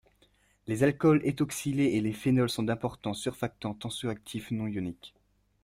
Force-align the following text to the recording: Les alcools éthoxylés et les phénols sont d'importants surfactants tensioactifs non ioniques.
Les 0.65 0.81
alcools 0.81 1.21
éthoxylés 1.25 1.91
et 1.93 2.01
les 2.01 2.11
phénols 2.11 2.49
sont 2.49 2.63
d'importants 2.63 3.13
surfactants 3.13 3.75
tensioactifs 3.75 4.49
non 4.49 4.65
ioniques. 4.65 5.13